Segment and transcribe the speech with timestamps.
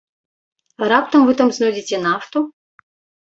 [0.91, 2.43] Раптам вы там знойдзеце нафту?